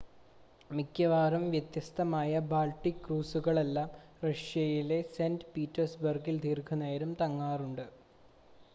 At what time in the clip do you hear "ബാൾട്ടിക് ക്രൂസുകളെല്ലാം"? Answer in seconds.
2.47-3.91